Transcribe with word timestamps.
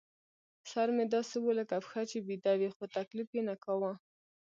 سر 0.71 0.87
مې 0.95 1.05
داسې 1.15 1.37
و 1.39 1.47
لکه 1.59 1.75
پښه 1.83 2.01
چې 2.09 2.17
بېده 2.27 2.53
وي، 2.59 2.69
خو 2.75 2.83
تکلیف 2.97 3.29
یې 3.37 3.41
نه 3.49 3.55
کاوه. 3.63 3.91